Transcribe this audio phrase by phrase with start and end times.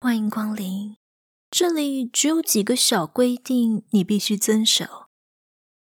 [0.00, 0.96] 欢迎光临，
[1.50, 5.06] 这里只有几个小规定，你必须遵守。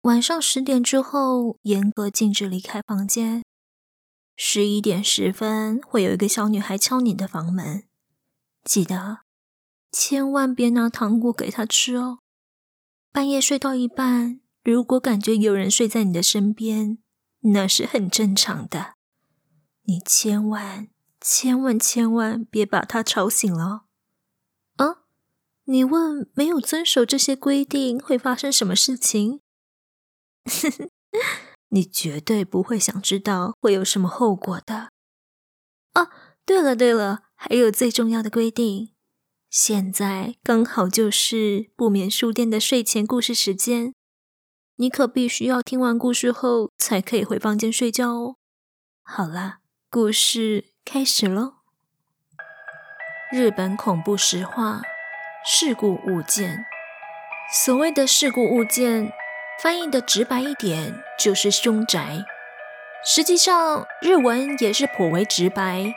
[0.02, 3.44] 晚上十点之后，严格禁止离开房间。
[4.38, 7.84] 十一点十分，会有一个小女孩敲你的房门，
[8.64, 9.20] 记得
[9.92, 12.20] 千万别拿糖果给她吃哦。
[13.12, 16.98] 半夜睡到一半，如果感觉有人睡在你的身边，
[17.42, 18.96] 那是很正常的，
[19.84, 20.90] 你千万
[21.28, 23.86] 千万千万别把他吵醒了。
[24.76, 25.06] 啊？
[25.64, 29.42] 你问没有遵守这些规定会发生什么事情？
[31.70, 34.92] 你绝对不会想知道会有什么后果的。
[35.94, 36.12] 啊，
[36.46, 38.94] 对了对了，还有最重要的规定，
[39.50, 43.96] 现在刚好就是不眠书店的睡前故事时间，
[44.76, 48.36] 你可必须要听完故事后才可以回房间睡觉哦。
[49.02, 51.56] 好啦，故事开始喽。
[53.32, 54.82] 日本恐怖实话：
[55.44, 56.64] 事故物件。
[57.52, 59.12] 所谓的事故物件，
[59.60, 62.24] 翻译的直白一点，就是凶宅。
[63.04, 65.96] 实际上，日文也是颇为直白，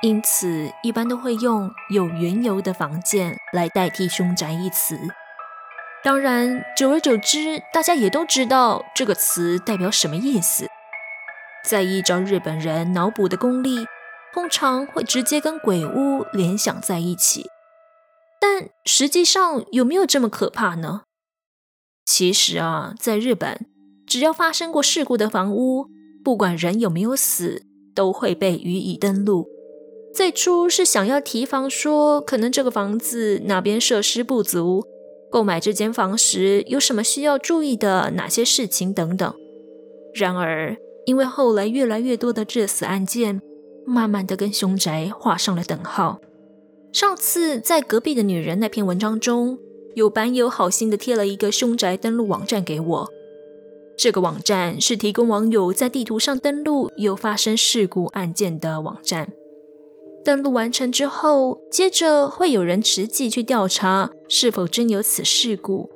[0.00, 4.96] 因此一般都会用“有缘由的房间”来代替“凶宅”一词。
[6.04, 10.68] 当然，久而久之，大家也都知道这个词代表什么意思。
[11.64, 13.86] 再依照日本人脑补的功力。
[14.32, 17.46] 通常会直接跟鬼屋联想在一起，
[18.40, 21.02] 但实际上有没有这么可怕呢？
[22.06, 23.66] 其实啊，在日本，
[24.06, 25.86] 只要发生过事故的房屋，
[26.24, 27.64] 不管人有没有死，
[27.94, 29.48] 都会被予以登录。
[30.14, 34.84] 最初是想要提防说，可能这个房子哪边设施不足，
[35.30, 39.34] 购买这间房时有什么需要注意的哪些事情等等。
[40.14, 43.40] 然而，因为后来越来越多的致死案件。
[43.86, 46.20] 慢慢的跟凶宅画上了等号。
[46.92, 49.58] 上次在隔壁的女人那篇文章中，
[49.94, 53.08] 有版友好心的贴了一个凶宅登录网站给我。
[53.96, 59.32] 这个网站是提供网友在地图上登录有发生事故案件的网站。
[60.24, 65.90] 登录完成之后，接着会有人实际去调查是否真有此事故，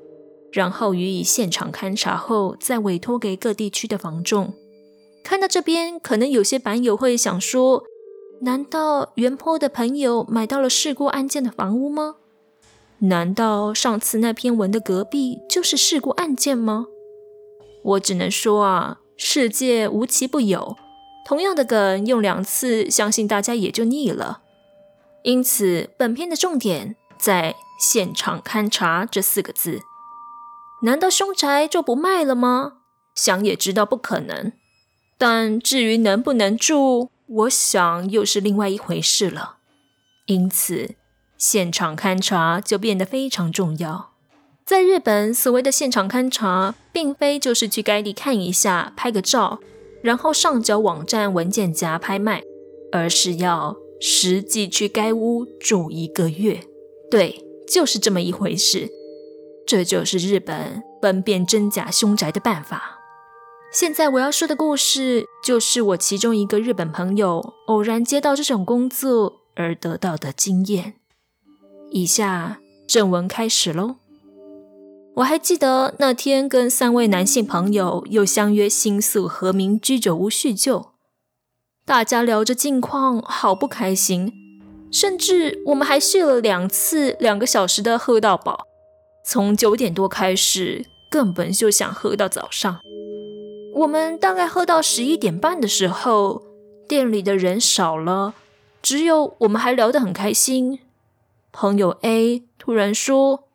[0.52, 4.54] 然后予以现场勘查后，再委托给各地区的房仲。
[5.24, 7.84] 看到这边，可能有些版友会想说
[8.42, 12.16] ：“难道原坡的朋友买到了事故案件的房屋吗？
[12.98, 16.86] 难道上次那篇文的隔壁就是事故案件吗？”
[17.82, 20.76] 我只能说啊，世界无奇不有，
[21.26, 24.42] 同样的梗用两次，相信大家也就腻了。
[25.22, 29.80] 因此，本篇的重点在“现场勘查”这四个字。
[30.82, 32.74] 难道凶宅就不卖了吗？
[33.14, 34.52] 想也知道不可能。
[35.16, 39.56] 但至于能不能住，我想又是另外一回事了。
[40.26, 40.94] 因此，
[41.38, 44.12] 现场勘查就变得非常重要。
[44.64, 49.60] 在日本，所谓的现场勘查，并非就是去该地看一下、拍个照，
[50.02, 52.42] 然后上缴网站文件夹拍卖，
[52.90, 56.62] 而是要实际去该屋住一个月。
[57.10, 58.90] 对，就是这么一回事。
[59.66, 62.93] 这就是日本分辨真假凶宅的办法。
[63.74, 70.94] 现在我要说的故事，就是我其中一个日本朋友偶然接到这种工作而得到的经验。
[71.90, 73.96] 以下正文开始喽。
[75.16, 80.92] 我还记得那天跟三位男性朋友又相约新宿和名居酒屋叙旧，
[81.84, 84.32] 大家聊着近况，好不开心，
[84.92, 88.66] 甚至我们还续了两次两个小时的喝到饱，
[89.26, 92.78] 从九点多开始，根本就想喝到早上。
[93.74, 96.44] 我们大概喝到十一点半的时候，
[96.86, 98.34] 店里的人少了，
[98.80, 100.78] 只有我们还聊得很开心。
[101.50, 103.48] 朋友 A 突然说：“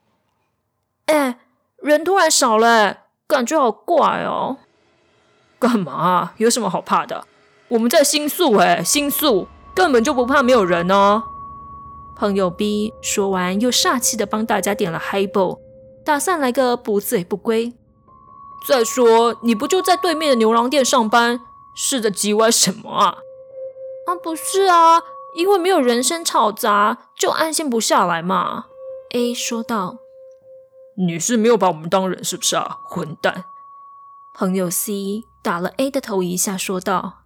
[1.08, 1.40] 哎，
[1.78, 4.58] 人突然少了，感觉好怪哦。
[5.58, 6.34] ”“干嘛？
[6.36, 7.26] 有什么好怕的？
[7.70, 11.24] 我们在新宿，哎，新宿根本就不怕没有人呢。”
[12.18, 15.60] 朋友 B 说完，又煞气的帮大家点了 Highball，
[16.04, 17.72] 打算来个不醉不归。
[18.68, 21.42] 再说，你不就在对面的牛郎店上班，
[21.76, 23.16] 是在叽歪什么啊？
[24.06, 25.02] 啊，不是啊，
[25.36, 28.66] 因为没有人声吵杂，就安心不下来嘛。
[29.12, 29.98] A 说道
[30.98, 33.46] ：“你是没有把我们当人是不是啊，混蛋！”
[34.36, 37.20] 朋友 C 打了 A 的头一下，说道：“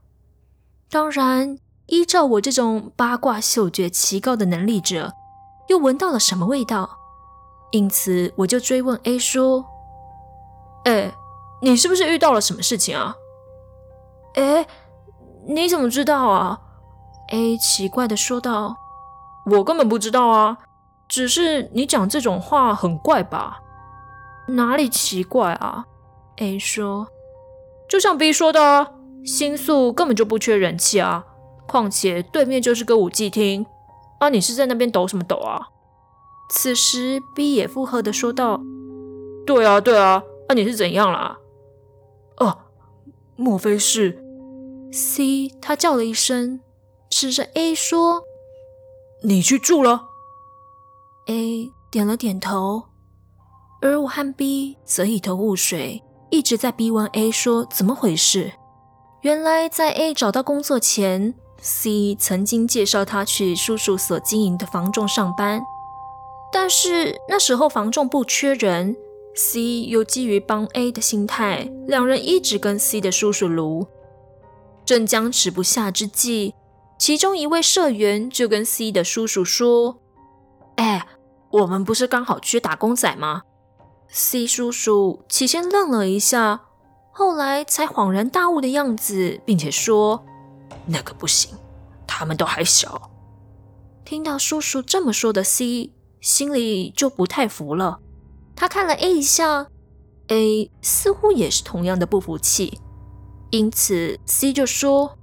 [0.90, 1.58] 当然，
[1.88, 5.14] 依照我这种八卦嗅觉奇高的能力者，
[5.68, 6.98] 又闻到了什么味道？
[7.72, 9.66] 因此，我就追问 A 说
[10.86, 11.16] ：‘哎。’
[11.64, 13.16] 你是不是遇到了什么事情啊？
[14.36, 14.68] 哎，
[15.48, 16.60] 你怎么知道啊
[17.32, 18.76] A 奇怪的说道
[19.50, 20.58] ：“我根本不知道啊，
[21.08, 23.62] 只是你讲这种话很怪吧？
[24.50, 25.86] 哪里奇怪啊
[26.36, 27.08] ？”A 说
[27.88, 28.92] ：“就像 B 说的，啊，
[29.24, 31.24] 星宿根本就不缺人气啊，
[31.66, 33.66] 况且对面就是歌舞伎町
[34.20, 35.70] 啊，你是在那边抖什么抖啊？”
[36.52, 38.60] 此时 B 也附和的说道
[39.48, 41.38] ：“对啊，对啊，那、你是怎样啦？
[43.36, 44.24] 莫非是
[44.92, 46.60] C？” 他叫了一声。
[47.10, 48.24] 指着 A 说
[49.22, 50.06] ：“你去住了。
[51.28, 52.86] ”A 点了点头，
[53.84, 56.02] 而我和 B 则一头雾水，
[56.32, 58.54] 一直在逼问 A 说怎么回事。
[59.22, 65.62] 原来在 A 找到工作前，C 曾经介绍他去叔叔所经营的房仲上班，
[66.52, 68.98] 但是那时候房仲不缺人
[69.36, 73.88] ，C 又基于帮 A 的心态，两人一直跟 C 的叔叔卢，
[74.86, 76.54] 正僵持不下之际。
[77.00, 80.00] 其中一位社员就跟 C 的叔叔说
[80.78, 81.06] ：“哎，
[81.52, 83.42] 我们不是刚好缺打工仔吗
[84.10, 86.62] ？”C 叔叔起先愣了一下，
[87.12, 90.24] 后来才恍然大悟的样子，并且说
[90.86, 91.56] ：“那个不行，
[92.08, 93.10] 他们都还小。”
[94.06, 95.92] 听到叔叔这么说的 C
[96.22, 98.00] 心里就不太服了。
[98.56, 99.68] 他看了 A 一下
[100.28, 102.80] ，A 似乎也是同样的不服气，
[103.52, 105.18] 因此 C 就说。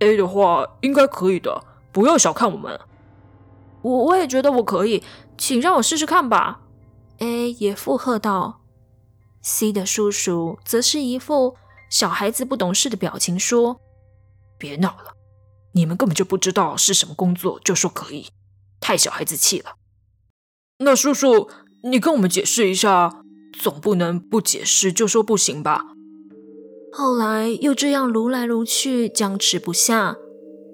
[0.00, 2.78] A 的话应该可以的，不要小看我们。
[3.82, 5.02] 我我也觉得我可以，
[5.38, 6.60] 请让我试试看吧。
[7.18, 8.60] A 也附和道。
[9.40, 11.56] C 的叔叔则是一副
[11.90, 13.80] 小孩子不懂事的表情，说
[14.58, 15.14] ：“别闹了，
[15.72, 18.28] 你们根本就不知道是什么工作，就说可以，
[18.80, 19.76] 太小孩子气了。”
[20.80, 21.48] 那叔叔，
[21.84, 23.22] 你跟我们解释一下，
[23.52, 25.82] 总不能不解释就说不行吧？
[26.90, 30.16] 后来又这样撸来撸去，僵持不下。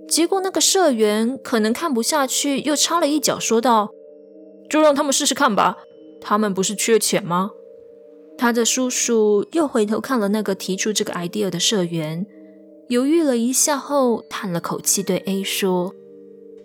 [0.08, 3.90] 结果那个社员可能看不下去，又插了一脚，说道
[4.70, 5.78] ：“就让他们试试看吧，
[6.20, 7.50] 他们不是缺钱吗？”
[8.38, 12.24] 他的叔叔又回头看了那个提出这个 idea 的社员，
[12.88, 15.92] 犹豫了一下后，叹了口气，对 A 说：“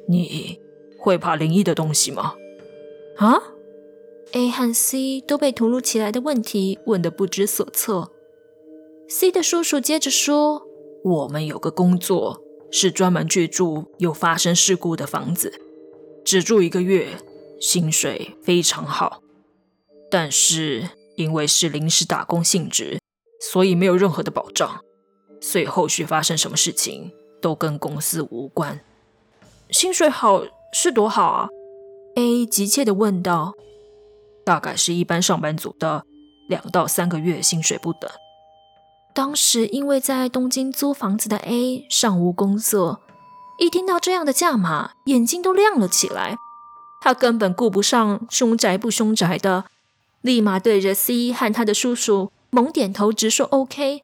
[0.07, 0.59] 你
[0.99, 2.35] 会怕灵异的东西吗？”
[3.17, 3.41] 啊
[4.33, 8.11] ？A 和 C 都被突如其来的问题问得不知所措。
[9.07, 10.63] C 的叔叔接着说
[11.03, 12.41] ：“我们有个工作
[12.71, 15.53] 是专门去住有发生事故的房子，
[16.25, 17.09] 只住一个月，
[17.61, 19.21] 薪水非常好。
[20.09, 22.99] 但是因为是临时打工性质，
[23.39, 24.81] 所以没有任何的保障，
[25.39, 27.11] 所以后续发生什么事情
[27.41, 28.81] 都跟公司无关。
[29.69, 30.43] 薪水好
[30.73, 31.47] 是多好啊
[32.15, 33.53] ？”A 急切地问道
[34.45, 36.05] ：“大概是一般上班族的
[36.47, 38.09] 两到三个月薪水不等。”
[39.13, 43.01] 当时因为在东京租房子的 A 尚无工作，
[43.59, 46.35] 一听到这样的价码，眼睛都亮了起来。
[47.01, 49.65] 他根本顾不上凶宅不凶宅的，
[50.21, 54.01] 立马对着 C 和他的叔叔猛点头，直说 OK。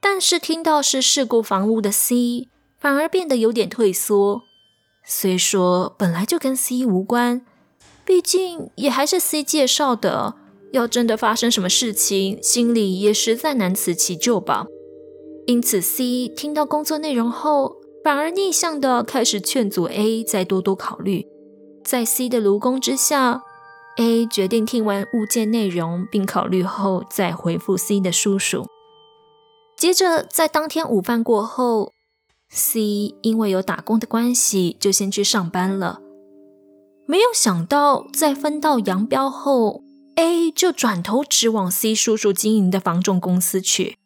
[0.00, 2.48] 但是听到是事故房屋的 C，
[2.78, 4.42] 反而变得有点退缩。
[5.04, 7.46] 虽说本来就跟 C 无关，
[8.06, 10.36] 毕竟也还是 C 介绍的。
[10.72, 14.66] 要真的发生什么事情，心里也实在难辞其咎吧。
[15.46, 21.26] 因此，C 听到工作内容后，反而逆向的开始劝阻 A 再多多考虑。
[21.84, 23.42] 在 C 的卢攻之下
[23.96, 28.66] ，A 决定听完物件内容并考虑后再回复 C 的叔叔。
[29.76, 31.92] 接着，在当天午饭过后
[32.50, 36.00] ，C 因为有打工的关系，就先去上班了。
[37.08, 39.84] 没有想到，在分道扬镳后
[40.16, 43.96] ，A 就转头直往 C 叔叔经营的房仲公司去。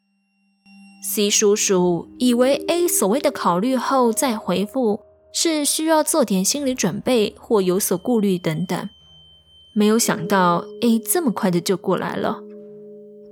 [1.03, 5.01] C 叔叔以为 A 所谓的考虑后再回复
[5.33, 8.91] 是需要做点心理准备或有所顾虑等等，
[9.73, 12.43] 没有想到 A 这么快的就过来了，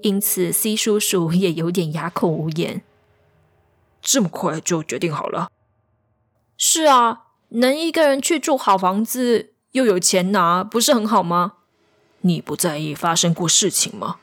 [0.00, 2.80] 因此 C 叔叔也有点哑口无言。
[4.00, 5.50] 这么快就决定好了？
[6.56, 11.54] 是啊，能一个人去住好房子又有钱拿，不是很好吗？
[12.22, 14.16] 你不在意发生过事情吗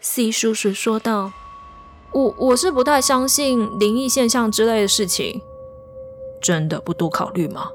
[0.00, 1.32] ？C 叔叔说道
[2.12, 5.40] ：“我我是不太相信灵异现象之类的事情，
[6.42, 7.70] 真的不多考虑吗？”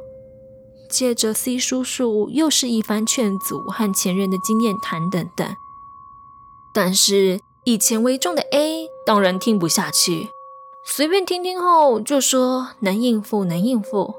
[0.87, 5.55] 接着，C 叔叔又是一番劝阻和前人的经验谈等等。
[6.71, 10.29] 但是以钱为重的 A 当然听不下去，
[10.85, 14.15] 随便听听后就说能应付，能应付。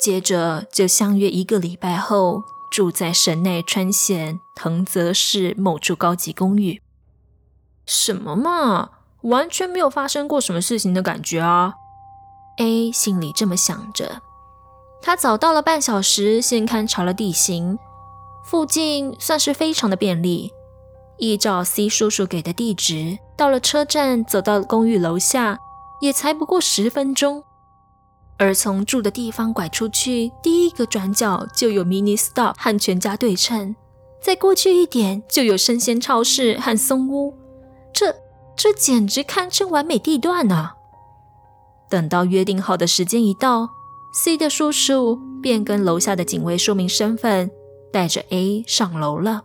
[0.00, 2.42] 接着就相约一个礼拜后。
[2.70, 6.80] 住在神奈川县藤泽市某处高级公寓。
[7.84, 8.90] 什么嘛，
[9.22, 11.74] 完全没有发生过什么事情的感觉啊
[12.58, 14.22] ！A 心里这么想着，
[15.02, 17.76] 他早到了半小时，先勘察了地形，
[18.44, 20.52] 附近算是非常的便利。
[21.18, 25.58] 依照 C 叔叔给的地址，到了车站，走到公寓楼下，
[26.00, 27.42] 也才不过十分钟。
[28.40, 33.76] 而从住的地方拐出去，第一个转角就有 mini stop 和全家对称，
[34.22, 37.34] 再过去一点就有生鲜超市和松屋，
[37.92, 38.16] 这
[38.56, 40.74] 这简直堪称完美地段、啊。
[41.90, 43.68] 等到约定好的时间一到
[44.14, 47.50] ，C 的叔叔便跟楼下的警卫说明身份，
[47.92, 49.42] 带着 A 上楼了。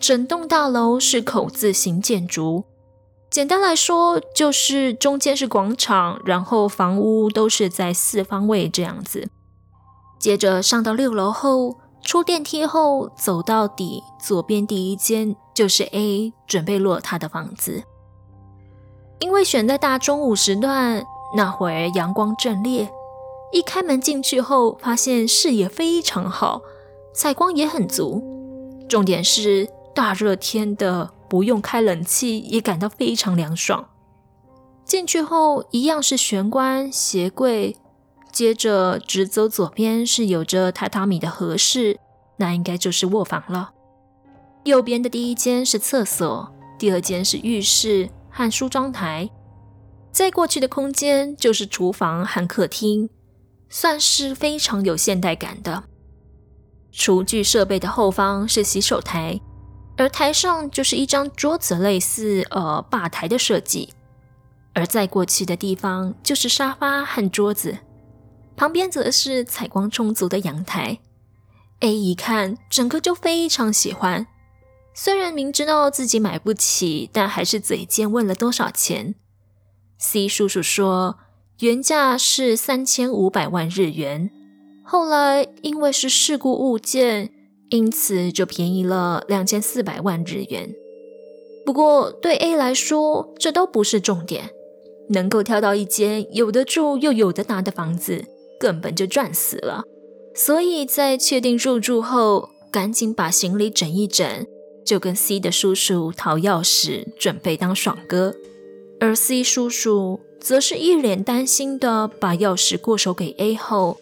[0.00, 2.64] 整栋大楼是口字形建筑。
[3.30, 9.28] 简单来说，就是中间是广场，然后房屋都是在四方位这样子。
[10.18, 17.84] 接着上到六楼后，出电梯后走到底，左边第一间就是 A 准备落他的房子。
[19.20, 21.04] 因为选在大中午时段，
[21.36, 22.90] 那会儿阳光正烈，
[23.52, 26.62] 一开门进去后，发现视野非常好，
[27.14, 28.24] 采光也很足。
[28.88, 31.12] 重点是大热天的。
[31.30, 33.88] 不用开冷气也感到非常凉爽。
[34.84, 37.76] 进去后一样是玄关、鞋柜，
[38.32, 42.00] 接着直走左边是有着榻榻米的和室，
[42.38, 43.70] 那应该就是卧房了。
[44.64, 49.30] 右边的第一间是厕所，第二间是浴室和梳妆台，
[50.10, 53.08] 再过去的空间就是厨房和客厅，
[53.68, 55.84] 算是非常有现代感的。
[56.90, 59.40] 厨具设备的后方是洗手台。
[60.00, 63.92] 而台上就是一张桌子，类似呃吧台的设计，
[64.72, 67.76] 而在过去的地方就是沙发和桌子，
[68.56, 71.00] 旁边则是采光充足的阳台。
[71.80, 74.26] A 一看，整个就非常喜欢，
[74.94, 79.14] 虽然明知道自己买不起，但还是嘴贱问了多少钱。
[79.98, 81.18] C 叔叔说
[81.58, 84.30] 原价是三千五百万日元，
[84.82, 87.34] 后来因为是事故物件。
[87.70, 90.74] 因此就便宜了两千四百万日元。
[91.64, 94.50] 不过对 A 来说，这都不是重点。
[95.10, 98.24] 能够挑到一间有得住又有得拿的房子，
[98.60, 99.82] 根本就赚死了。
[100.34, 104.46] 所以在确定入住后，赶紧把行李整一整，
[104.84, 108.34] 就跟 C 的叔叔讨钥匙，准备当爽哥。
[109.00, 113.98] 而 C 叔叔则是一脸担心的把钥匙过手给 A 后，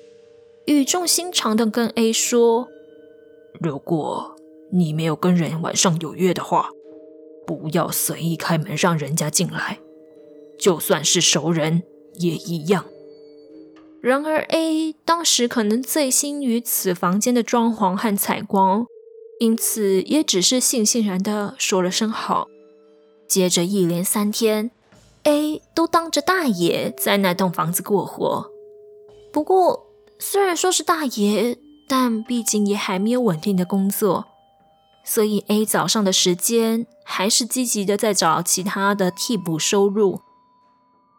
[0.67, 2.69] 语重心长的跟 A 说。
[3.61, 4.37] 如果
[4.71, 6.71] 你没有跟人晚上有约的话，
[7.47, 9.79] 不要随意开门让人家进来，
[10.59, 11.83] 就算是熟人
[12.21, 12.85] 也一样。
[14.01, 18.87] 然而 A 当时可能醉心于此房间的装潢和采光，
[19.41, 22.47] 因此也只是悻悻然的说了声好。
[23.27, 24.71] 接着一连三天
[25.25, 28.51] ，A 都当着大爷在那栋房子过活。
[29.33, 29.87] 不过
[30.19, 31.59] 虽然说是大爷。
[31.89, 34.27] 但毕竟也还没有稳定的工作，
[35.03, 40.21] 所以 A 早上的时间还是积极的在找其他的替补收入。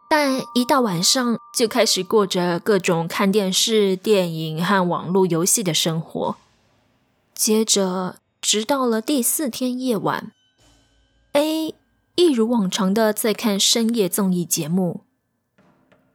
[0.08, 6.36] 但一到晚上就开始过着各种看电视、电影和网络游戏的生活。
[7.34, 10.32] 接着，直到了第四天夜晚
[11.32, 11.74] ，A
[12.16, 15.02] 一如往常的在看深夜综艺节目，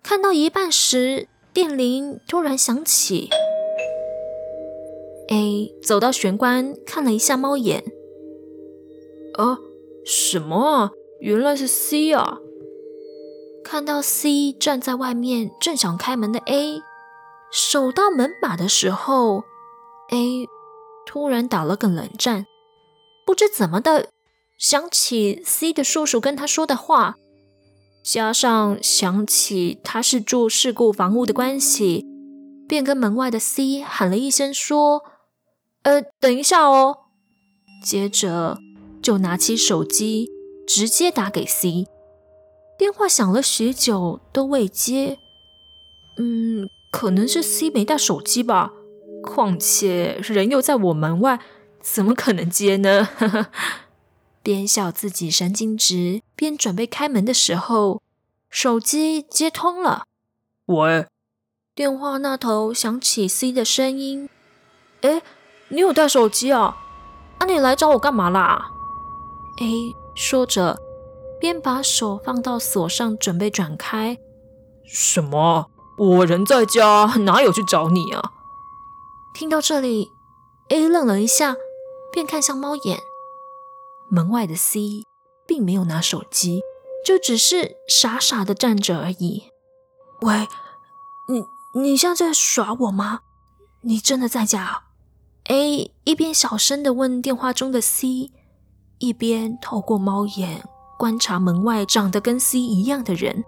[0.03, 3.29] 看到一半时，电铃突然响起。
[5.29, 7.83] A 走到玄关看了一下猫眼，
[9.33, 9.57] 啊，
[10.05, 10.91] 什么啊？
[11.19, 12.37] 原来是 C 啊！
[13.63, 16.81] 看到 C 站在外面，正想开门的 A，
[17.51, 19.43] 手到门把的时候
[20.11, 20.45] ，A
[21.07, 22.45] 突然打了个冷战，
[23.25, 24.09] 不知怎么的，
[24.59, 27.15] 想起 C 的叔叔跟他说的话，
[28.03, 32.05] 加上想起他是住事故房屋的关系，
[32.67, 35.01] 便跟门外的 C 喊了一声说。
[35.85, 36.97] 呃，等一下哦。
[37.83, 38.57] 接着
[39.03, 40.31] 就拿起手机，
[40.67, 41.85] 直接打给 C。
[42.75, 45.19] 电话响了许久都未接。
[46.17, 48.73] 嗯，可能是 C 没带手机吧。
[49.21, 51.39] 况且人又在我门外，
[51.79, 53.07] 怎么可能接呢？
[54.41, 58.01] 边笑自己神经质，边准备开门的时候，
[58.49, 60.05] 手机接通了。
[60.65, 61.05] 喂。
[61.75, 64.27] 电话那头响起 C 的声音。
[65.01, 65.21] 诶。
[65.69, 66.77] 你有带手机啊？
[67.39, 68.69] 啊，你来找我干嘛啦
[69.59, 70.79] ？A 说着，
[71.39, 74.17] 边把手放到锁上，准备转开。
[74.85, 75.69] 什么？
[75.97, 78.31] 我人在家，哪有去找你啊？
[79.33, 80.11] 听到这里
[80.69, 81.55] ，A 愣了一下，
[82.11, 82.99] 便看向猫眼。
[84.09, 85.05] 门外的 C
[85.47, 86.61] 并没有拿手机，
[87.03, 89.51] 就只是傻傻的站着而已。
[90.21, 90.47] 喂，
[91.27, 93.21] 你你像在耍我吗？
[93.81, 94.84] 你真的在家
[95.47, 98.31] ？A 一边小声的问电话中的 C，
[98.97, 100.63] 一边透过猫眼
[100.97, 103.43] 观察门外长得跟 C 一样的人。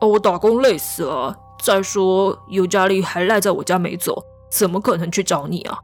[0.00, 1.36] 哦，我打工累死了。
[1.62, 5.78] 再说尤加利还赖在我家没走，怎么可能去找你啊？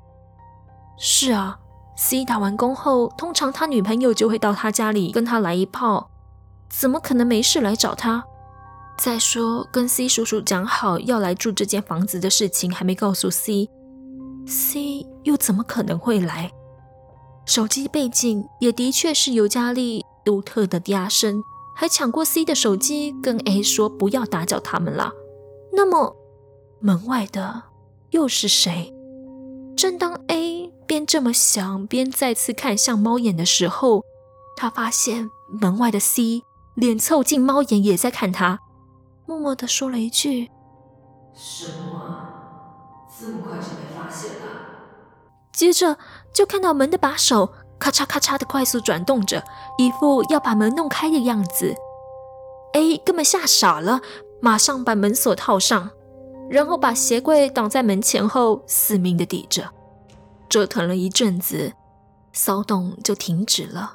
[0.97, 1.59] 是啊
[1.97, 6.09] ，C 打完工后，通常他女朋友就会到他家里跟他来一炮，
[6.71, 8.25] 怎么可能没事来找他？
[8.97, 13.29] 再说，跟 C 叔叔讲好要来住这间房子的事情还没告诉
[14.47, 16.51] C 又怎么可能会来？
[17.45, 21.43] 手机背景也的确是尤加利独特的嗲声，
[21.75, 25.13] 还抢过 C 的手机，跟 A 说不要打搅他们了。
[25.73, 26.17] 那么，
[26.81, 27.65] 门外的
[28.11, 28.93] 又是谁？
[29.77, 34.05] 正当 A 边这么想，边再次看向猫眼的时候，
[34.57, 35.29] 他发现
[35.61, 36.43] 门外的 C
[36.75, 38.61] 脸凑近猫眼，也在看他，
[39.27, 40.51] 默默地说了一句
[41.35, 42.33] ：“什么？
[43.19, 43.65] 这么快就
[44.11, 44.47] 现了？”
[45.53, 45.99] 接着
[46.35, 49.43] 就看到门的把手咔嚓咔嚓的快速转动着，
[49.79, 51.75] 一副要把门弄开的样子。
[52.75, 54.01] A 根本吓傻了。
[54.43, 55.91] 马上把门锁套上，
[56.51, 59.71] 然后把鞋柜挡在门前后，死命的抵着。
[60.49, 61.73] 折腾了一阵子，
[62.35, 63.95] 骚动就停止了。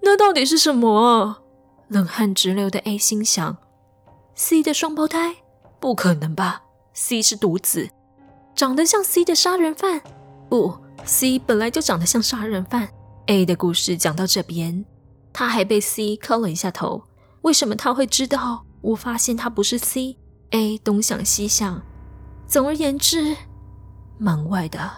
[0.00, 1.42] 那到底是什么？
[1.88, 3.58] 冷汗直流的 A 心想
[4.34, 5.36] ：C 的双胞胎？
[5.78, 6.62] 不可能吧
[6.94, 7.90] ？C 是独子，
[8.56, 10.00] 长得像 C 的杀人犯？
[10.48, 12.88] 不，C 本来就长得像杀人犯。
[13.26, 14.86] A 的故事讲到这边，
[15.30, 17.02] 他还被 C 磕了一下头。
[17.42, 18.64] 为什么他会知道？
[18.80, 21.82] 我发现他不是 C，A 东想西想，
[22.48, 23.36] 总而言之，
[24.16, 24.90] 门外的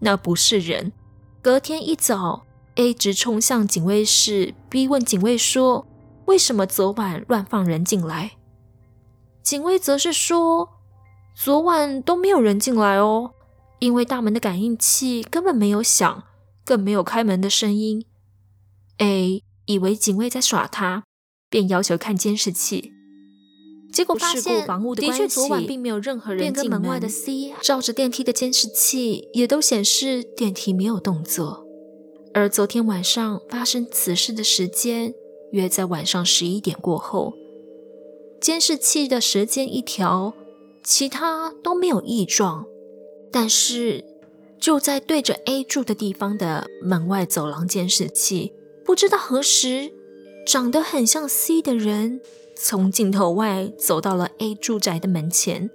[0.00, 0.92] 那不是人。
[1.40, 5.86] 隔天一早，A 直冲向警卫室，逼问警卫说
[6.26, 8.32] ：“为什么昨晚乱放人进来？”
[9.42, 10.77] 警卫则是说
[11.40, 13.30] ：“昨晚都没有人进来哦，
[13.78, 16.24] 因为大门的感应器根本没有响，
[16.64, 18.04] 更没有开门的声音。
[18.98, 21.04] ”A 以为警卫在耍他，
[21.48, 22.92] 便要求看监视器。
[23.92, 26.82] 结果发现，的确昨晚并没有任何人进门。
[26.82, 31.64] 外的 C 照着电梯的监视器，也都显示电梯没有动作。
[32.34, 35.14] 而昨天晚上发生此事的时间，
[35.52, 37.34] 约在晚上十一点过后。
[38.40, 40.34] 监视器的时间一调，
[40.88, 42.66] 其他都没有异状。
[43.30, 44.06] 但是，
[44.58, 48.54] 就在对着 A 住的地方的门外走廊监视器，
[48.86, 49.92] 不知道何时，
[50.46, 52.22] 长得很像 C 的人。
[52.56, 55.70] 从镜头外走到了 A 住宅的门前，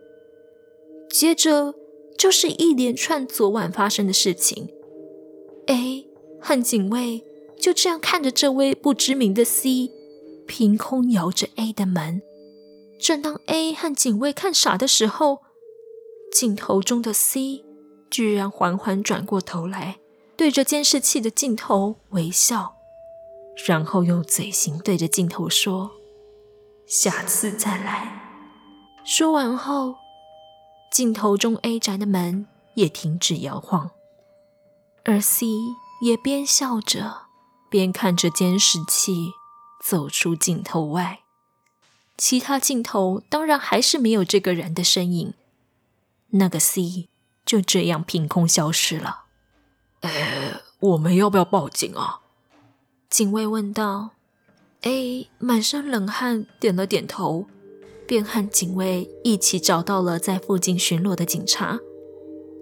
[1.09, 1.75] 接着
[2.17, 4.67] 就是一连串昨晚发生的事情。
[5.67, 6.07] A
[6.41, 7.23] 和警卫
[7.57, 9.91] 就这样看着这位不知名的 C，
[10.47, 12.23] 凭空摇着 A 的门。
[13.03, 15.41] 正当 A 和警卫看傻的时候，
[16.31, 17.65] 镜头中的 C
[18.09, 19.99] 居然缓缓转过头来，
[20.37, 22.77] 对着监视器的镜头微笑，
[23.67, 25.91] 然后用嘴型对着镜头说。
[26.87, 28.21] 下次再来。
[29.03, 29.95] 说完后，
[30.89, 33.91] 镜头中 A 宅的门也停止摇晃，
[35.03, 35.45] 而 C
[36.01, 37.23] 也边笑着
[37.69, 39.33] 边看着监视器
[39.83, 41.22] 走出镜头外。
[42.17, 45.33] 其他镜头当然还是没有这个人的身影，
[46.31, 47.09] 那个 C
[47.45, 49.23] 就这样凭空消失了。
[50.01, 52.21] 呃，我们要不要报警啊？
[53.09, 54.11] 警卫问道。
[54.81, 57.45] A 满身冷汗，点了点头，
[58.05, 61.79] 便和警卫一起找到了在附近巡逻的警察。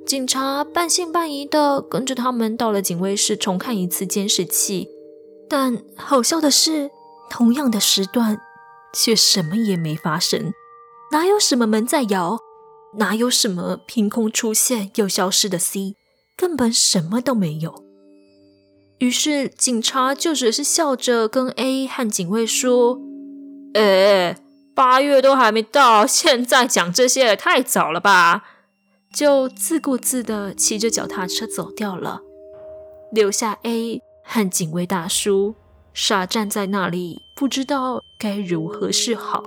[0.06, 4.88] 警察半信半疑的跟着他们到了警卫室重看一次监视器，
[5.50, 6.92] 但好笑的是，
[7.30, 8.40] 同样的时段
[8.94, 10.54] 却什么也没发生，
[11.12, 12.40] 哪有什么门在摇，
[12.98, 15.96] 哪有什么凭空出现又消失的 C，
[16.36, 17.84] 根本什么都没有。
[19.00, 23.00] 于是警察就只是笑着跟 A 和警卫说
[23.74, 24.38] ：“哎，
[24.76, 28.44] 八月都还没到，现在讲这些也太早了吧？”
[29.14, 32.22] 就自顾自地骑着脚踏车走掉了，
[33.12, 35.56] 留下 A 和警卫大叔
[35.94, 39.46] 傻站在那里，不知道该如何是好。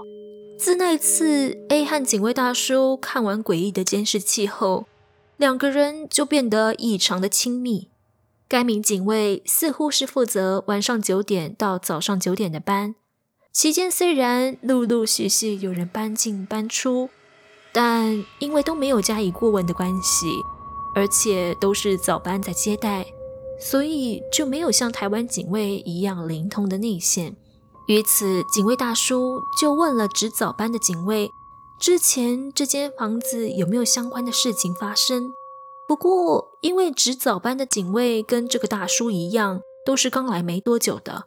[0.59, 4.87] 自那次 A 和警卫大叔看完诡异的监视器后，
[5.37, 7.87] 两个人就变得异常的亲密。
[8.48, 12.96] 该名警卫似乎是负责晚上九点到早上九点的班，
[13.52, 17.11] 期间虽然陆陆续续有人搬进搬出，
[17.72, 20.26] 但因为都没有加以过问的关系，
[20.96, 23.07] 而且都是早班在接待，
[23.61, 27.37] 所以就没有像台湾警卫一样灵通的内线。
[27.87, 31.31] 于此，警卫大叔就问了值早班的警卫
[31.79, 35.33] ：“之前这间房子有没有相关的事情发生。
[35.87, 41.25] 不过，因为值早班的警卫跟这个大叔一样，都是刚来没多久的，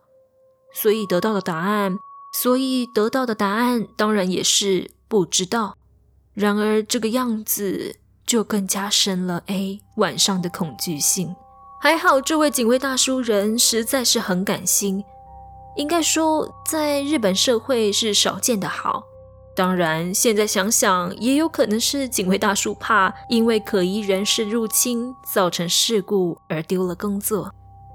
[0.73, 1.99] 所以得到的答案，
[2.33, 5.77] 所以得到的答案当然也是不知道。
[6.33, 11.35] 然而，这个样子就更加深了 A 晚上的恐惧性。
[11.79, 15.03] 还好，这位警卫大叔人实在是很感性。
[15.77, 19.03] 应该说，在日本社会是少见的好。
[19.55, 27.51] 当然，现在想想，也有可能是警卫大叔怕因为可疑人士入侵造成事故而丢了工作。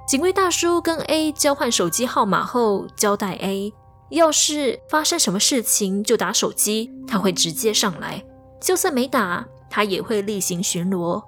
[0.08, 3.72] 警卫大叔跟 A 交换手机号码后，交代 A，
[4.10, 8.24] 要是发生什么事情就打手机，他会直接上来；
[8.60, 11.22] 就算没打，他也会例行巡逻。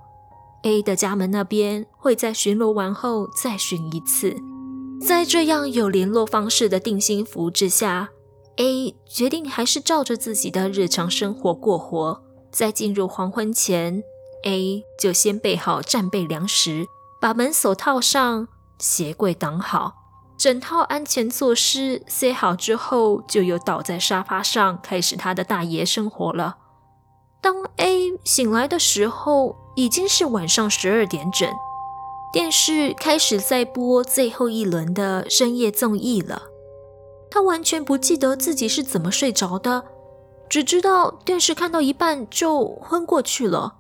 [0.63, 4.35] A 的家门那边会在巡逻完后再巡一次。
[5.05, 8.09] 在这样有联络方式的定心符之下
[8.57, 12.23] ，A 决定还是照着自己的日常生活过活。
[12.51, 14.03] 在进入黄昏前
[14.45, 16.87] ，A 就先备好战备粮食，
[17.21, 19.93] 把门锁套上，鞋柜挡好，
[20.39, 26.57] 整套安全措施塞好之后，就又倒在沙发上开始他的大爷生活了。
[27.43, 31.47] 当 A 醒来的时候，已经是晚上十二点整。
[32.35, 36.43] 电视开始在播最后一轮的深夜综艺了，
[37.31, 39.85] 他完全不记得自己是怎么睡着的，
[40.49, 43.77] 只知道电视看到一半就昏过去了。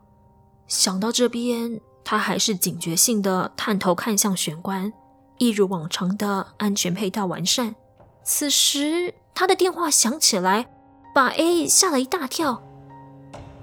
[0.69, 4.93] 想到这边，他还是警觉性的探头看向玄关，
[5.38, 7.75] 一如往常的安全配套完善。
[8.23, 10.69] 此时，他的电话响起来，
[11.12, 12.62] 把 A 吓了一大跳。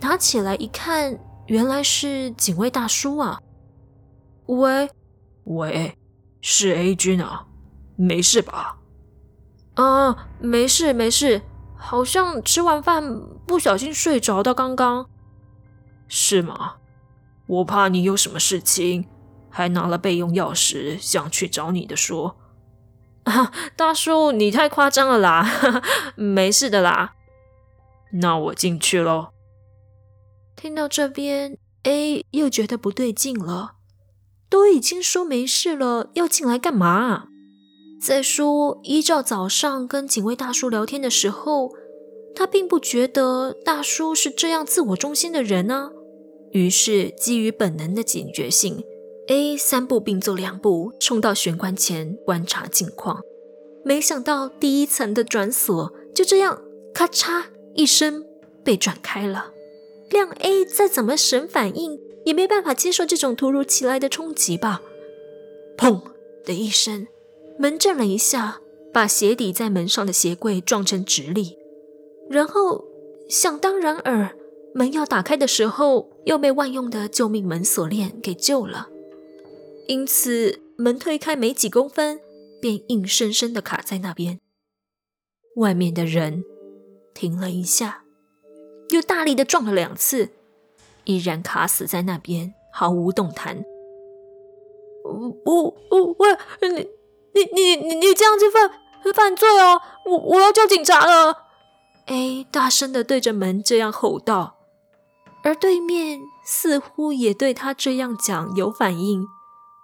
[0.02, 3.40] 拿起来一看，原来是警卫大叔啊。
[4.52, 4.90] 喂，
[5.46, 5.98] 喂，
[6.42, 7.48] 是 A 君啊，
[7.96, 8.80] 没事吧？
[9.76, 11.42] 啊，没事没事，
[11.78, 13.02] 好像吃完饭
[13.48, 14.54] 不小心睡着的。
[14.54, 15.10] 刚刚
[16.10, 16.76] 是吗？
[17.48, 19.08] 我怕你有什么事情，
[19.50, 22.36] 还拿了备用钥匙想去找你的说。
[23.24, 25.50] 啊，大叔你太夸张了啦，
[26.18, 27.14] 没事的啦。
[28.12, 29.30] 那我进去喽。
[30.58, 33.76] 听到这边，A 又觉得不对劲了。
[34.52, 37.30] 都已经说没事了，要进来干嘛？
[38.06, 41.72] 再说，依照早上跟警卫大叔聊天的时候，
[42.36, 45.92] 他并不觉得大叔是这样自我中心的人呢。
[46.52, 48.84] 于是，基于本能的警觉性
[49.28, 53.22] ，A 三步并作两步冲到玄关前观察近况。
[53.86, 56.62] 没想到第一层的转锁就这样
[56.94, 58.26] 咔嚓一声
[58.66, 59.54] 被转开了，
[60.10, 64.82] 让 A 再怎么神反应，也没办法接受这种突如其来的冲击吧？
[65.78, 66.02] 砰
[66.46, 67.08] 的一声，
[67.58, 68.60] 门震了一下，
[68.94, 71.58] 把鞋底在门上的鞋柜撞成直立。
[72.30, 72.86] 然后
[73.28, 74.36] 想当然尔，
[74.74, 78.90] 门要打开的时候，又被万用的救命门锁链给救了。
[79.88, 82.20] 因此，门推开没几公分，
[82.62, 84.40] 便硬生生的卡在那边。
[85.58, 86.46] 外面的人
[87.14, 88.04] 停了一下，
[88.92, 90.30] 又大力的撞了两次。
[91.06, 93.64] 依然卡死在那边，毫无动弹。
[95.04, 96.90] 我我我喂，你
[97.34, 98.72] 你你你你这样子犯
[99.14, 99.82] 犯罪哦！
[100.06, 101.46] 我我要叫警察了
[102.06, 104.58] ！A 大声的对着门这样吼道，
[105.44, 109.26] 而对面似乎也对他这样讲有反应，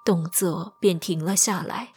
[0.06, 1.90] 动作便停了下来。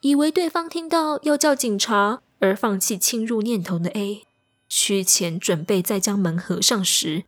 [0.00, 4.24] 以为对方听到要叫警察而放弃侵入念头的 A，
[4.68, 7.24] 取钱准备再将门合上时。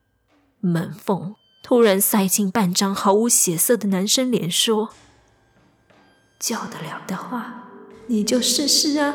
[0.64, 4.90] 门缝突然塞进半张毫无血色的男生脸，说
[6.40, 7.68] ：“叫得了的话，
[8.06, 9.14] 你就试试啊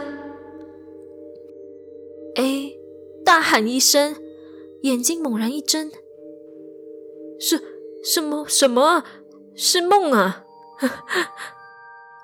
[2.36, 2.78] ！”A
[3.26, 4.16] 大喊一声，
[4.84, 5.92] 眼睛猛然一睁
[7.42, 7.64] ：“是
[8.04, 8.48] 什么？
[8.48, 9.06] 什么啊？
[9.56, 10.44] 是梦啊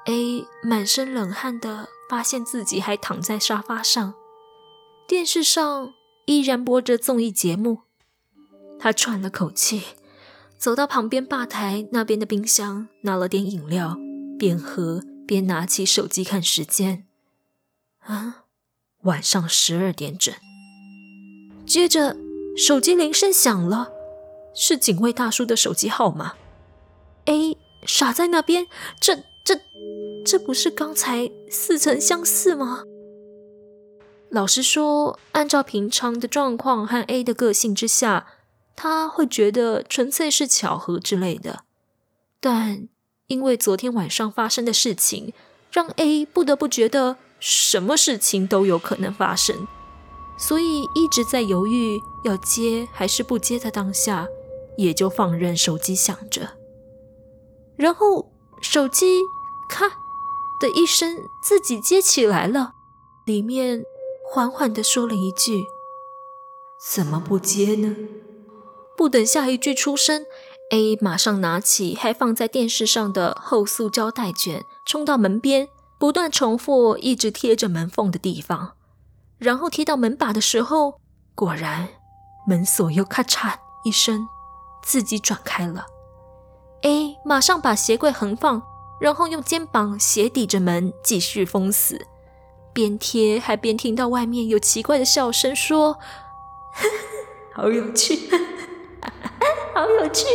[0.05, 4.13] ！”A 满身冷汗的发现自己还躺在沙发上，
[5.07, 5.93] 电视上
[6.25, 7.79] 依然播着综艺节目。
[8.85, 9.81] 他喘了口气，
[10.59, 13.97] 走到旁边吧台那边的冰箱，拿了点饮料，
[14.37, 17.07] 边喝边拿起手机看时间。
[18.01, 18.43] 啊，
[19.01, 20.31] 晚上十二点整。
[21.65, 22.15] 接着，
[22.55, 23.89] 手机铃声响了，
[24.53, 26.33] 是警卫大叔的手机号码。
[27.25, 28.67] A 傻在那边，
[29.01, 29.59] 这、这、
[30.23, 32.83] 这不是刚才似曾相似吗？
[34.29, 38.27] 老实说，按照平常的状况和 A 的个性之下。
[38.75, 41.63] 他会觉得纯粹是巧合之类的，
[42.39, 42.89] 但
[43.27, 45.33] 因为昨天晚上发生的事情，
[45.71, 49.67] 让 A 不得不觉得什么事情都有可能发生，
[50.37, 54.27] 所以一直在犹豫要接还是不接的当下，
[54.77, 56.57] 也就放任手机响着。
[57.77, 59.21] 然后手机
[59.69, 59.87] 咔
[60.59, 62.73] 的一声自己接起来了，
[63.25, 63.83] 里面
[64.29, 65.65] 缓缓地说了一句
[66.93, 67.95] ：“怎么不接呢？”
[68.97, 70.25] 不等下一句出声
[70.71, 75.67] ，A 马上拿起还放在电视上的厚塑胶带卷，冲到门边，
[75.99, 78.73] 不断重复一直贴着门缝的地方。
[79.37, 81.01] 然后贴到门把的时候，
[81.35, 81.89] 果然
[82.47, 84.25] 门锁又咔嚓一声
[84.81, 85.85] 自己转开了。
[86.83, 88.63] A 马上把鞋柜横放，
[89.01, 92.07] 然后用肩膀斜抵着门继续封死，
[92.71, 95.99] 边贴还边听到外面有奇怪的笑声，说
[97.53, 98.29] ：“好有趣。”
[99.73, 100.25] 好有趣。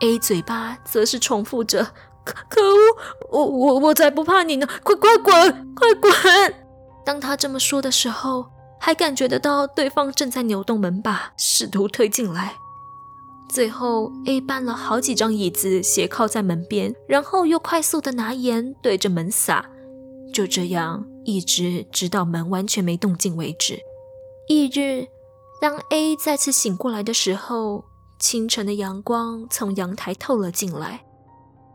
[0.00, 1.92] A 嘴巴则是重复着
[2.24, 2.78] ：“可可恶，
[3.30, 4.66] 我我我才不怕你呢！
[4.82, 6.54] 快快滚，快滚！”
[7.04, 8.46] 当他这么说的时候，
[8.78, 12.54] 还感觉得到对方正在扭动门把，试图推进来。
[13.50, 19.66] 最后，A 搬了好几张椅子斜靠在门边，然后又快速的拿盐对着门撒，
[20.32, 23.80] 就这样一直直到门完全没动静为止。
[24.48, 25.08] 翌日。
[25.60, 27.84] 当 A 再次醒过来的时候，
[28.18, 31.04] 清晨的阳光从阳台透了进来。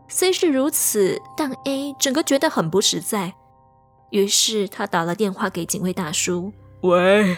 [0.08, 3.34] 虽是如此，但 A 整个觉得很不实在。
[4.10, 7.36] 于是他打了电话给警卫大叔：“喂。”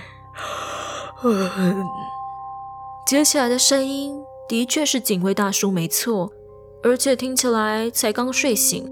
[3.06, 6.30] 接起来的声音的确是警卫大叔，没错，
[6.82, 8.90] 而且听起来才刚睡醒。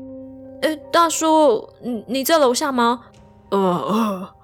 [0.62, 3.05] 哎，大叔，你你在楼下吗？
[3.51, 4.35] 呃呃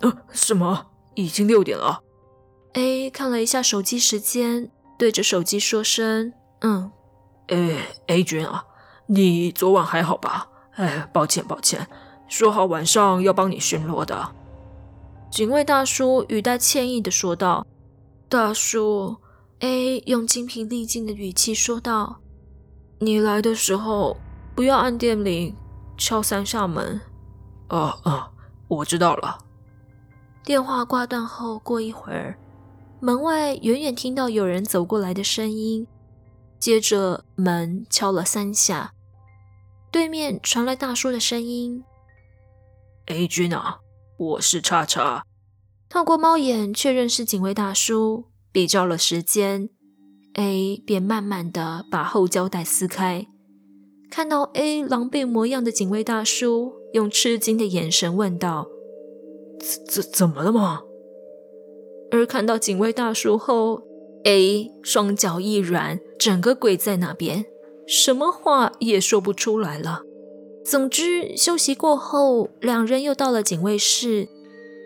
[0.00, 0.86] 呃，什么？
[1.14, 2.00] 已经六点了。
[2.76, 6.92] A 看了一下手机时间，对着手机说声：“嗯。”
[7.48, 8.66] 哎，A 君啊，
[9.06, 10.46] 你昨晚还好吧？
[10.74, 11.88] 哎，抱歉抱歉，
[12.28, 14.30] 说好晚上要帮你巡逻的。
[15.30, 17.66] 警卫大叔语带歉意的说道
[18.28, 19.16] ：“大叔
[19.60, 22.18] ，A 用精疲力尽的语气说道
[23.00, 24.18] ：‘你来的时候
[24.54, 25.56] 不要按电铃，
[25.96, 27.00] 敲三下门。’
[27.70, 28.28] 哦哦，
[28.68, 29.38] 我知道了。”
[30.44, 32.36] 电话挂断后，过一会儿。
[33.00, 35.86] 门外远远听到有人走过来的声音，
[36.58, 38.92] 接着门敲了三下，
[39.90, 41.84] 对面传来大叔的声音
[43.06, 43.80] ：“A 君啊，
[44.16, 45.24] 我是叉叉。”
[45.90, 49.68] 透过猫眼确认是警卫大叔，比较了时间
[50.34, 53.26] ，A 便慢慢的把后胶带撕开，
[54.10, 58.66] 看到 A 狼狈模样的警卫大叔，用吃惊的眼神问道
[59.60, 60.80] ：“怎怎怎么了吗？”
[62.16, 63.82] 而看到警卫大叔后
[64.24, 67.44] ，A 双脚一软，整个跪在那边，
[67.86, 70.02] 什么话也说不出来了。
[70.64, 74.28] 总之，休息过后，两人又到了警卫室，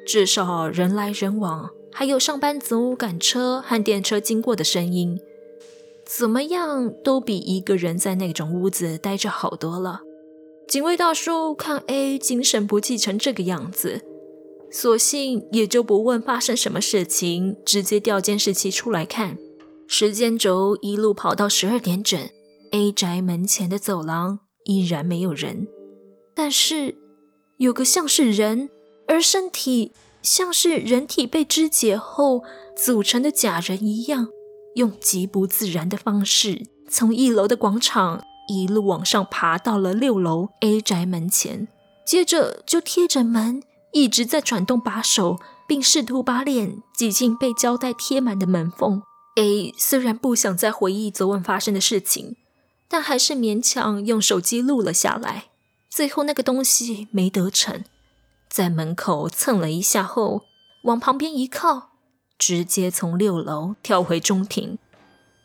[0.07, 5.19] 至少人来人往，还有上班族赶车和电车经过的声音，
[6.05, 10.01] 怎么样都比一个人在那种屋子待着好多了。
[10.69, 14.03] 警卫大叔看 A 精神不济成这个样子。
[14.73, 19.37] 索性也就不问发生什么事情，直接调监视器出来看。
[19.89, 22.19] 时间轴一路跑到十二点整
[22.71, 25.67] ，A 宅门前的走廊依然没有人，
[26.35, 26.97] 但是
[27.57, 28.71] 有个像是人，
[29.09, 32.45] 而身体像是人体被肢解后
[32.77, 34.29] 组成的假人一样，
[34.77, 41.67] 用极不自然的方式从一楼的广场一路往上爬到了六楼 A 宅门前，
[42.07, 43.65] 接着就贴着门。
[43.93, 49.03] 一直在转动把手，并试图把脸挤进被胶带贴满的门缝。
[49.37, 52.37] A 虽然不想再回忆昨晚发生的事情，
[52.89, 55.45] 但还是勉强用手机录了下来。
[55.89, 57.85] 最后那个东西没得逞，
[58.49, 60.43] 在门口蹭了一下后，
[60.85, 61.91] 往旁边一靠，
[62.39, 64.79] 直接从六楼跳回中庭。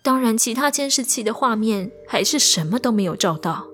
[0.03, 3.65] 当然，其他监视器的画面还是什么都没有照到。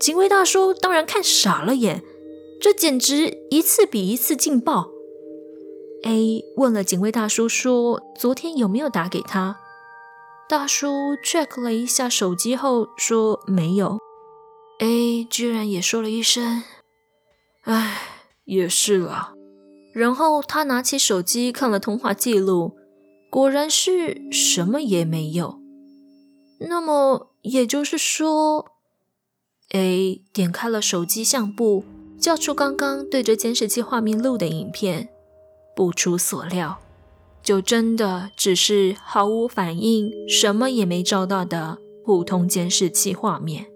[0.00, 2.02] 警卫大叔当然看傻了眼。
[2.60, 4.90] 这简直一次比一次劲爆。
[6.04, 9.58] A 问了警卫大叔说：“昨天有没有打给他？”
[10.48, 13.98] 大叔 check 了一下手机后说：“没有。
[14.80, 16.62] ”A 居然也说了一声
[17.64, 18.00] ：“唉，
[18.44, 19.34] 也是了。”
[19.92, 22.76] 然后他拿起手机看了通话记录，
[23.30, 25.58] 果然是什么也没有。
[26.60, 28.66] 那么也就是说
[29.72, 31.84] ，A 点开了手机相簿。
[32.20, 35.08] 叫出刚刚对着监视器画面录的影片，
[35.76, 36.78] 不出所料，
[37.42, 43.66] 就真的只是毫无反应、什么也没照到的普通监视器画面。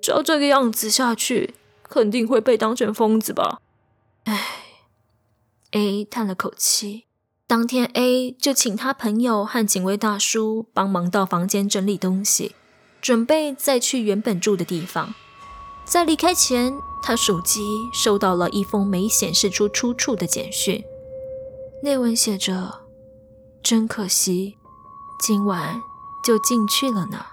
[0.00, 3.60] 照这个样子下去，肯定会被当成疯子吧？
[4.24, 4.40] 唉
[5.72, 7.04] ，A 叹了口气，
[7.46, 12.54] 当天 A 就请他朋友和警卫大叔帮忙到房间整理东西，
[13.02, 15.14] 准备再去原本住的地方。
[15.84, 20.84] 在离开前，他手机收到了一封没显示出出处的简讯，
[21.82, 22.82] 内文写着
[23.62, 24.56] ：“真可惜，
[25.20, 25.80] 今晚
[26.24, 27.26] 就进去了呢。”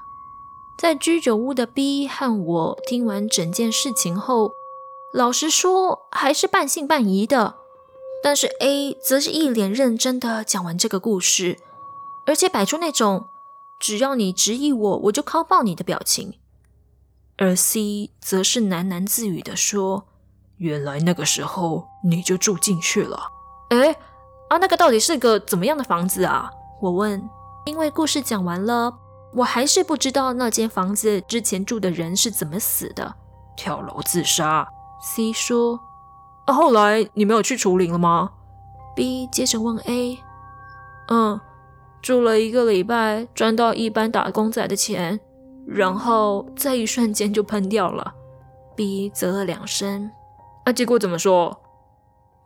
[0.79, 4.51] 在居酒屋的 B 和我听完整件事情后，
[5.13, 7.55] 老实说还是半信半疑的。
[8.23, 11.59] 但是 A 则是一脸认真的讲完这个故事，
[12.25, 13.29] 而且摆出那种
[13.79, 16.33] 只要你质疑我，我就敲爆你的表情。
[17.37, 20.05] 而 C 则是喃喃自语的说
[20.57, 23.19] ：“原来那个时候你就住进去了。”
[23.69, 23.91] 诶，
[24.49, 26.49] 啊，那个到底是个怎么样的房子啊？
[26.81, 27.29] 我问。
[27.65, 28.93] 因为故事讲完了。
[29.33, 33.15] 我还是不知道那间房子之前住的人是怎么死的，
[33.57, 34.67] 跳楼自杀。
[35.01, 35.77] C 说
[36.47, 38.31] ：“啊，后来你没有去除灵了吗
[38.95, 40.17] ？”B 接着问 A：“
[41.09, 41.39] 嗯，
[42.01, 45.19] 住了一个礼拜，赚到一般打工仔的钱，
[45.67, 48.15] 然后在一瞬间就喷掉了。
[48.75, 50.09] ”B 啧了两声
[50.65, 51.61] ：“啊，结果怎么说？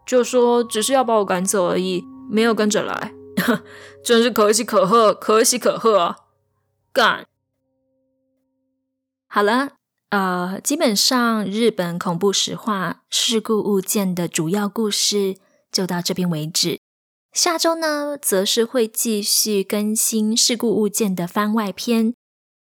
[0.06, 3.14] 就说只是要把我赶走而已，没有跟着来。
[4.04, 6.18] 真是可喜可贺，可喜可贺啊！”
[6.94, 7.26] 干，
[9.28, 9.72] 好了，
[10.10, 15.38] 呃，基本上日本恐怖实话事故物件的主要故事
[15.72, 16.80] 就到这边为止。
[17.32, 22.14] 下周呢，则是会继续更新事故物件的番外篇，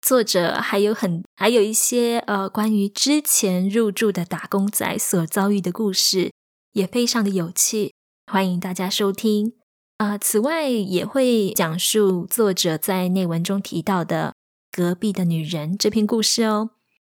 [0.05, 6.31] 作者还有很还有一些呃关于之前入住的打工仔所遭遇的故事，
[6.73, 7.95] 也非常的有趣，
[8.31, 9.55] 欢迎大家收听。
[9.97, 14.35] 啊、此外也会讲述作者在内文中提到的
[14.71, 16.73] 隔壁的女人这篇故事哦。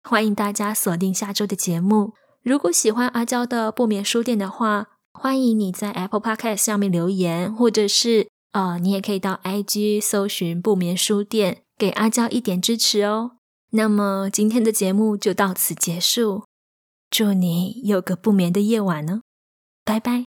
[0.04, 2.14] 欢迎大家锁定下周的节目。
[2.44, 13.32] 如果喜欢阿娇的不眠书店的话，欢迎你在 Apple Podcast 上面留言，或者是呃，你也可以到 IG 搜寻不眠书店，给阿娇一点支持哦。
[13.72, 16.46] 那么今天的节目就到此结束，
[17.10, 19.24] 祝你有个不眠的夜晚呢，
[19.84, 20.35] 拜拜。